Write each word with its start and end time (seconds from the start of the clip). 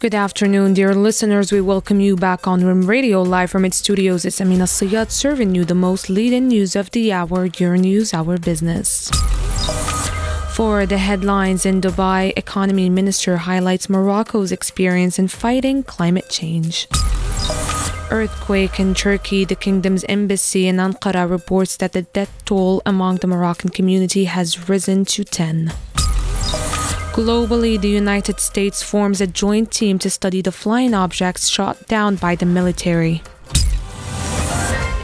Good 0.00 0.14
afternoon, 0.14 0.74
dear 0.74 0.94
listeners. 0.94 1.50
We 1.50 1.60
welcome 1.60 1.98
you 1.98 2.14
back 2.14 2.46
on 2.46 2.64
Rim 2.64 2.86
Radio 2.86 3.20
live 3.20 3.50
from 3.50 3.64
its 3.64 3.78
studios. 3.78 4.24
It's 4.24 4.40
Amina 4.40 4.62
Siyad 4.62 5.10
serving 5.10 5.56
you 5.56 5.64
the 5.64 5.74
most 5.74 6.08
leading 6.08 6.46
news 6.46 6.76
of 6.76 6.92
the 6.92 7.12
hour, 7.12 7.46
your 7.46 7.76
news, 7.76 8.14
our 8.14 8.38
business. 8.38 9.10
For 10.54 10.86
the 10.86 10.98
headlines 10.98 11.66
in 11.66 11.80
Dubai, 11.80 12.32
Economy 12.36 12.88
Minister 12.88 13.38
highlights 13.38 13.88
Morocco's 13.88 14.52
experience 14.52 15.18
in 15.18 15.26
fighting 15.26 15.82
climate 15.82 16.30
change. 16.30 16.86
Earthquake 18.12 18.78
in 18.78 18.94
Turkey, 18.94 19.44
the 19.44 19.56
kingdom's 19.56 20.04
embassy 20.04 20.68
in 20.68 20.76
Ankara 20.76 21.28
reports 21.28 21.76
that 21.78 21.92
the 21.92 22.02
death 22.02 22.32
toll 22.44 22.82
among 22.86 23.16
the 23.16 23.26
Moroccan 23.26 23.70
community 23.70 24.26
has 24.26 24.68
risen 24.68 25.04
to 25.06 25.24
10. 25.24 25.72
Globally, 27.18 27.80
the 27.80 27.88
United 27.88 28.38
States 28.38 28.80
forms 28.80 29.20
a 29.20 29.26
joint 29.26 29.72
team 29.72 29.98
to 29.98 30.08
study 30.08 30.40
the 30.40 30.52
flying 30.52 30.94
objects 30.94 31.48
shot 31.48 31.88
down 31.88 32.14
by 32.14 32.36
the 32.36 32.46
military. 32.46 33.24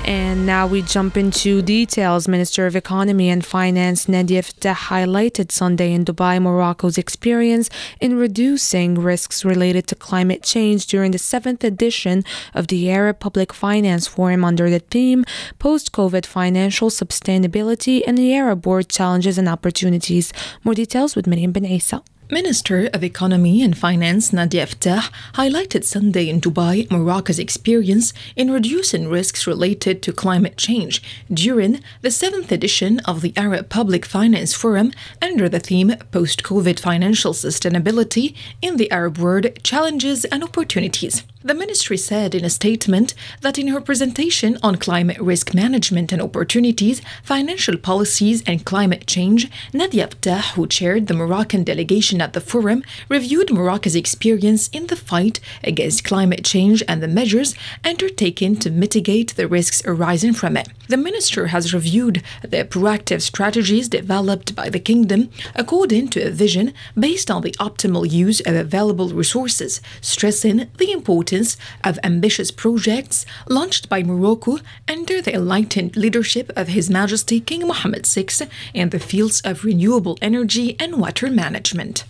And 0.05 0.45
now 0.45 0.67
we 0.67 0.83
jump 0.83 1.17
into 1.17 1.63
details. 1.63 2.29
Minister 2.29 2.67
of 2.67 2.77
Economy 2.77 3.31
and 3.31 3.43
Finance 3.45 4.07
Nadia 4.07 4.43
highlighted 4.43 5.51
Sunday 5.51 5.93
in 5.93 6.05
Dubai 6.05 6.41
Morocco's 6.43 6.99
experience 6.99 7.71
in 8.01 8.19
reducing 8.19 8.97
risks 8.97 9.47
related 9.47 9.87
to 9.87 9.95
climate 9.95 10.43
change 10.43 10.87
during 10.87 11.13
the 11.13 11.19
seventh 11.19 11.65
edition 11.65 12.23
of 12.53 12.67
the 12.67 12.91
Arab 12.91 13.19
Public 13.19 13.55
Finance 13.55 14.07
Forum 14.07 14.45
under 14.45 14.69
the 14.69 14.81
theme 14.81 15.25
Post 15.59 15.93
COVID 15.93 16.27
Financial 16.27 16.91
Sustainability 16.91 18.03
and 18.07 18.19
the 18.19 18.35
Arab 18.35 18.67
World 18.67 18.91
Challenges 18.91 19.39
and 19.39 19.49
Opportunities. 19.49 20.35
More 20.65 20.75
details 20.75 21.17
with 21.17 21.27
Miriam 21.27 21.53
Ben 21.53 21.65
Isa. 21.65 22.03
Minister 22.31 22.89
of 22.95 23.05
Economy 23.05 23.61
and 23.63 23.77
Finance 23.77 24.33
Nadia 24.33 24.65
Fettah 24.65 25.11
highlighted 25.35 25.85
Sunday 25.85 26.31
in 26.31 26.41
Dubai 26.41 26.91
Morocco's 26.91 27.39
experience 27.39 28.15
in 28.35 28.51
reducing 28.51 29.09
risks 29.09 29.47
related 29.47 30.01
to 30.03 30.13
climate 30.13 30.57
change 30.57 31.03
during 31.31 31.83
the 32.01 32.11
seventh 32.11 32.51
edition 32.51 33.01
of 33.01 33.21
the 33.21 33.35
Arab 33.37 33.69
Public 33.69 34.07
Finance 34.07 34.55
Forum 34.55 34.93
under 35.21 35.51
the 35.51 35.61
theme 35.61 35.97
Post 36.13 36.43
COVID 36.43 36.81
Financial 36.81 37.35
Sustainability 37.35 38.35
in 38.63 38.79
the 38.79 38.91
Arab 38.91 39.19
World 39.19 39.63
Challenges 39.63 40.25
and 40.25 40.43
Opportunities. 40.43 41.25
The 41.45 41.53
ministry 41.53 41.99
said 41.99 42.35
in 42.35 42.43
a 42.43 42.49
statement 42.49 43.13
that 43.43 43.59
in 43.59 43.69
her 43.69 43.83
presentation 43.83 44.57
on 44.63 44.77
climate 44.77 45.21
risk 45.21 45.53
management 45.53 46.11
and 46.11 46.23
opportunities, 46.23 47.03
financial 47.23 47.77
policies, 47.77 48.43
and 48.47 48.65
climate 48.65 49.07
change, 49.07 49.51
Nadia 49.71 50.09
Fettah, 50.09 50.55
who 50.55 50.67
chaired 50.67 51.07
the 51.07 51.13
Moroccan 51.13 51.63
delegation 51.63 52.14
at 52.21 52.33
the 52.33 52.41
forum, 52.41 52.83
reviewed 53.09 53.53
Morocco's 53.53 53.97
experience 53.97 54.69
in 54.69 54.87
the 54.87 54.97
fight 54.97 55.41
against 55.63 56.05
climate 56.05 56.45
change 56.45 56.83
and 56.89 57.03
the 57.03 57.09
measures 57.09 57.55
undertaken 57.85 58.57
to 58.57 58.71
mitigate 58.71 59.35
the 59.37 59.49
risks 59.49 59.83
arising 59.85 60.33
from 60.33 60.57
it. 60.57 60.69
The 60.89 60.97
minister 60.97 61.47
has 61.47 61.73
reviewed 61.73 62.23
the 62.43 62.65
proactive 62.65 63.23
strategies 63.23 63.89
developed 63.89 64.55
by 64.55 64.69
the 64.69 64.79
kingdom 64.79 65.31
according 65.55 66.09
to 66.09 66.21
a 66.21 66.31
vision 66.31 66.75
based 66.99 67.31
on 67.31 67.43
the 67.43 67.53
optimal 67.53 68.11
use 68.11 68.41
of 68.41 68.55
available 68.55 69.09
resources, 69.09 69.81
stressing 70.01 70.69
the 70.77 70.93
importance 70.93 71.57
of 71.83 71.99
ambitious 72.05 72.51
projects 72.51 73.25
launched 73.49 73.89
by 73.89 74.03
Morocco 74.03 74.59
under 74.87 75.23
the 75.23 75.35
enlightened 75.35 75.97
leadership 75.97 76.53
of 76.55 76.69
His 76.69 76.91
Majesty 76.91 77.41
King 77.41 77.67
Mohammed 77.67 78.07
VI 78.07 78.49
in 78.75 78.91
the 78.91 78.99
fields 78.99 79.41
of 79.41 79.65
renewable 79.65 80.19
energy 80.21 80.77
and 80.79 80.97
water 80.97 81.31
management. 81.31 82.04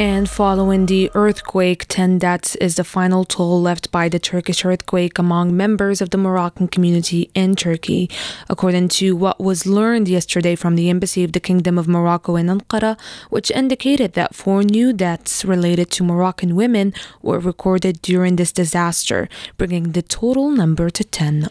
And 0.00 0.30
following 0.30 0.86
the 0.86 1.10
earthquake, 1.14 1.84
10 1.86 2.20
deaths 2.20 2.54
is 2.54 2.76
the 2.76 2.84
final 2.84 3.26
toll 3.26 3.60
left 3.60 3.90
by 3.90 4.08
the 4.08 4.18
Turkish 4.18 4.64
earthquake 4.64 5.18
among 5.18 5.54
members 5.54 6.00
of 6.00 6.08
the 6.08 6.16
Moroccan 6.16 6.68
community 6.68 7.30
in 7.34 7.54
Turkey. 7.54 8.08
According 8.48 8.88
to 9.00 9.14
what 9.14 9.38
was 9.38 9.66
learned 9.66 10.08
yesterday 10.08 10.56
from 10.56 10.76
the 10.76 10.88
Embassy 10.88 11.22
of 11.22 11.32
the 11.32 11.38
Kingdom 11.38 11.76
of 11.76 11.86
Morocco 11.86 12.36
in 12.36 12.46
Ankara, 12.46 12.98
which 13.28 13.50
indicated 13.50 14.14
that 14.14 14.34
four 14.34 14.62
new 14.62 14.94
deaths 14.94 15.44
related 15.44 15.90
to 15.90 16.02
Moroccan 16.02 16.56
women 16.56 16.94
were 17.20 17.38
recorded 17.38 18.00
during 18.00 18.36
this 18.36 18.52
disaster, 18.52 19.28
bringing 19.58 19.92
the 19.92 20.00
total 20.00 20.48
number 20.48 20.88
to 20.88 21.04
10. 21.04 21.50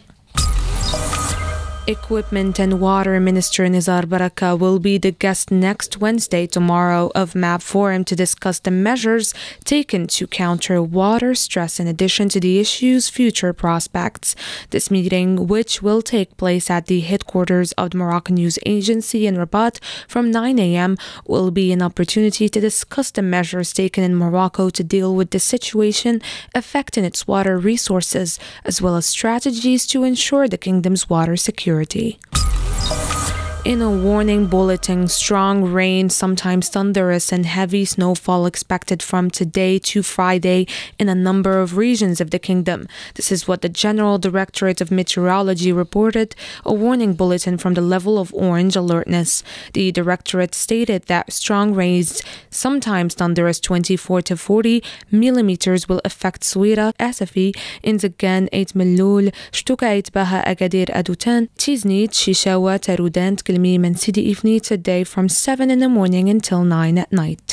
Equipment 1.90 2.60
and 2.60 2.80
Water 2.80 3.18
Minister 3.18 3.64
Nizar 3.64 4.08
Baraka 4.08 4.54
will 4.54 4.78
be 4.78 4.96
the 4.96 5.10
guest 5.10 5.50
next 5.50 5.98
Wednesday, 5.98 6.46
tomorrow, 6.46 7.10
of 7.16 7.34
MAP 7.34 7.62
Forum 7.62 8.04
to 8.04 8.14
discuss 8.14 8.60
the 8.60 8.70
measures 8.70 9.34
taken 9.64 10.06
to 10.06 10.28
counter 10.28 10.80
water 10.80 11.34
stress 11.34 11.80
in 11.80 11.88
addition 11.88 12.28
to 12.28 12.38
the 12.38 12.60
issue's 12.60 13.08
future 13.08 13.52
prospects. 13.52 14.36
This 14.70 14.88
meeting, 14.88 15.48
which 15.48 15.82
will 15.82 16.00
take 16.00 16.36
place 16.36 16.70
at 16.70 16.86
the 16.86 17.00
headquarters 17.00 17.72
of 17.72 17.90
the 17.90 17.96
Moroccan 17.96 18.36
News 18.36 18.60
Agency 18.64 19.26
in 19.26 19.34
Rabat 19.34 19.80
from 20.06 20.30
9 20.30 20.60
a.m., 20.60 20.96
will 21.26 21.50
be 21.50 21.72
an 21.72 21.82
opportunity 21.82 22.48
to 22.48 22.60
discuss 22.60 23.10
the 23.10 23.22
measures 23.22 23.72
taken 23.72 24.04
in 24.04 24.14
Morocco 24.14 24.70
to 24.70 24.84
deal 24.84 25.16
with 25.16 25.30
the 25.32 25.40
situation 25.40 26.22
affecting 26.54 27.04
its 27.04 27.26
water 27.26 27.58
resources, 27.58 28.38
as 28.64 28.80
well 28.80 28.94
as 28.94 29.06
strategies 29.06 29.88
to 29.88 30.04
ensure 30.04 30.46
the 30.46 30.56
kingdom's 30.56 31.10
water 31.10 31.36
security 31.36 31.79
security. 31.84 32.29
In 33.62 33.82
a 33.82 33.90
warning 33.90 34.46
bulletin, 34.46 35.06
strong 35.06 35.64
rain, 35.64 36.08
sometimes 36.08 36.70
thunderous 36.70 37.30
and 37.30 37.44
heavy 37.44 37.84
snowfall 37.84 38.46
expected 38.46 39.02
from 39.02 39.30
today 39.30 39.78
to 39.80 40.02
Friday 40.02 40.66
in 40.98 41.10
a 41.10 41.14
number 41.14 41.60
of 41.60 41.76
regions 41.76 42.22
of 42.22 42.30
the 42.30 42.38
kingdom. 42.38 42.88
This 43.16 43.30
is 43.30 43.46
what 43.46 43.60
the 43.60 43.68
General 43.68 44.16
Directorate 44.16 44.80
of 44.80 44.90
Meteorology 44.90 45.72
reported, 45.72 46.34
a 46.64 46.72
warning 46.72 47.12
bulletin 47.12 47.58
from 47.58 47.74
the 47.74 47.82
level 47.82 48.18
of 48.18 48.32
orange 48.32 48.76
alertness. 48.76 49.42
The 49.74 49.92
directorate 49.92 50.54
stated 50.54 51.02
that 51.08 51.30
strong 51.30 51.74
rains, 51.74 52.22
sometimes 52.48 53.12
thunderous 53.12 53.60
24 53.60 54.22
to 54.22 54.38
40 54.38 54.82
millimeters, 55.10 55.86
will 55.86 56.00
affect 56.02 56.44
Suira, 56.44 56.94
Asafi, 56.94 57.54
Inezgane, 57.84 58.48
8 58.52 58.68
Melul, 58.72 59.34
Chtouka, 59.52 60.10
Baha, 60.12 60.42
Agadir, 60.46 60.86
Adutan, 60.94 61.50
Tiznit, 61.58 62.12
Chichaoua, 62.12 62.78
Taroudant, 62.80 63.49
Kilmim 63.50 63.84
and 63.84 63.98
Sidi 63.98 64.32
Ifni 64.32 64.62
today 64.62 65.02
from 65.02 65.28
7 65.28 65.72
in 65.72 65.80
the 65.80 65.88
morning 65.88 66.28
until 66.28 66.62
9 66.62 66.96
at 66.96 67.10
night 67.10 67.49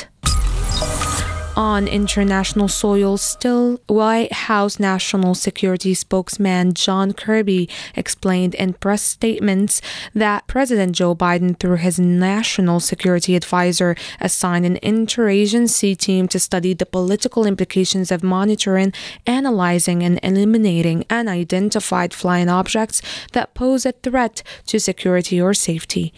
on 1.58 1.88
international 1.88 2.68
soil, 2.68 3.16
still 3.16 3.80
White 3.88 4.32
House 4.32 4.78
National 4.78 5.34
Security 5.34 5.92
spokesman 5.92 6.72
John 6.72 7.12
Kirby 7.12 7.68
explained 7.96 8.54
in 8.54 8.74
press 8.74 9.02
statements 9.02 9.82
that 10.14 10.46
President 10.46 10.94
Joe 10.94 11.16
Biden, 11.16 11.58
through 11.58 11.78
his 11.78 11.98
national 11.98 12.78
security 12.78 13.34
advisor, 13.34 13.96
assigned 14.20 14.66
an 14.66 14.78
interagency 14.84 15.96
team 15.96 16.28
to 16.28 16.38
study 16.38 16.74
the 16.74 16.86
political 16.86 17.44
implications 17.44 18.12
of 18.12 18.22
monitoring, 18.22 18.92
analyzing, 19.26 20.04
and 20.04 20.20
eliminating 20.22 21.04
unidentified 21.10 22.14
flying 22.14 22.48
objects 22.48 23.02
that 23.32 23.54
pose 23.54 23.84
a 23.84 23.90
threat 23.90 24.44
to 24.66 24.78
security 24.78 25.40
or 25.40 25.52
safety. 25.52 26.14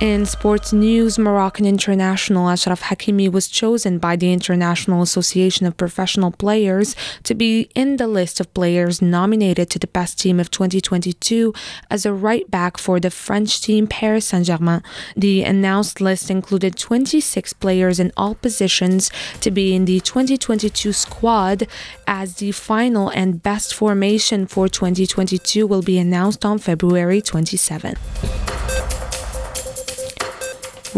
In 0.00 0.26
sports 0.26 0.72
news, 0.72 1.18
Moroccan 1.18 1.66
international 1.66 2.46
Achraf 2.46 2.82
Hakimi 2.82 3.28
was 3.28 3.48
chosen 3.48 3.98
by 3.98 4.14
the 4.14 4.32
International 4.32 5.02
Association 5.02 5.66
of 5.66 5.76
Professional 5.76 6.30
Players 6.30 6.94
to 7.24 7.34
be 7.34 7.68
in 7.74 7.96
the 7.96 8.06
list 8.06 8.38
of 8.38 8.54
players 8.54 9.02
nominated 9.02 9.70
to 9.70 9.78
the 9.80 9.88
best 9.88 10.20
team 10.20 10.38
of 10.38 10.52
2022 10.52 11.52
as 11.90 12.06
a 12.06 12.12
right 12.12 12.48
back 12.48 12.78
for 12.78 13.00
the 13.00 13.10
French 13.10 13.60
team 13.60 13.88
Paris 13.88 14.26
Saint 14.26 14.46
Germain. 14.46 14.84
The 15.16 15.42
announced 15.42 16.00
list 16.00 16.30
included 16.30 16.76
26 16.76 17.54
players 17.54 17.98
in 17.98 18.12
all 18.16 18.36
positions 18.36 19.10
to 19.40 19.50
be 19.50 19.74
in 19.74 19.84
the 19.84 19.98
2022 19.98 20.92
squad, 20.92 21.66
as 22.06 22.36
the 22.36 22.52
final 22.52 23.08
and 23.08 23.42
best 23.42 23.74
formation 23.74 24.46
for 24.46 24.68
2022 24.68 25.66
will 25.66 25.82
be 25.82 25.98
announced 25.98 26.44
on 26.44 26.60
February 26.60 27.20
27. 27.20 27.96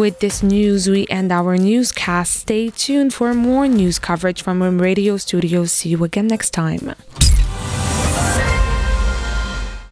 With 0.01 0.21
this 0.21 0.43
news, 0.43 0.89
we 0.89 1.07
end 1.11 1.31
our 1.31 1.59
newscast. 1.59 2.33
Stay 2.33 2.71
tuned 2.71 3.13
for 3.13 3.35
more 3.35 3.69
news 3.69 3.99
coverage 3.99 4.41
from 4.43 4.63
Rim 4.63 4.81
Radio 4.81 5.19
Studios. 5.19 5.73
See 5.73 5.91
you 5.91 6.03
again 6.05 6.27
next 6.27 6.53
time. 6.53 6.95